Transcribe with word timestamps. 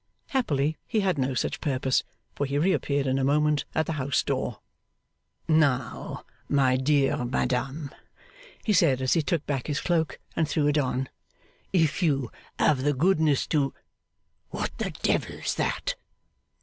Happily 0.29 0.77
he 0.87 1.01
had 1.01 1.19
no 1.19 1.35
such 1.35 1.61
purpose; 1.61 2.03
for 2.33 2.47
he 2.47 2.57
reappeared, 2.57 3.05
in 3.05 3.19
a 3.19 3.23
moment, 3.23 3.65
at 3.75 3.85
the 3.85 3.91
house 4.01 4.23
door. 4.23 4.57
'Now, 5.47 6.25
my 6.49 6.75
dear 6.75 7.23
madam,' 7.23 7.93
he 8.65 8.73
said, 8.73 8.99
as 8.99 9.13
he 9.13 9.21
took 9.21 9.45
back 9.45 9.67
his 9.67 9.79
cloak 9.79 10.17
and 10.35 10.49
threw 10.49 10.65
it 10.65 10.79
on, 10.79 11.07
'if 11.71 12.01
you 12.01 12.31
have 12.57 12.81
the 12.81 12.93
goodness 12.95 13.45
to 13.49 13.75
what 14.49 14.75
the 14.79 14.89
Devil's 15.03 15.53
that! 15.53 15.93